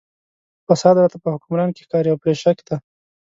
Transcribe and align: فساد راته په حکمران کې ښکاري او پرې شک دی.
فساد 0.67 0.95
راته 1.01 1.17
په 1.23 1.29
حکمران 1.35 1.69
کې 1.73 1.81
ښکاري 1.85 2.09
او 2.11 2.21
پرې 2.23 2.33
شک 2.43 2.57
دی. 2.67 2.75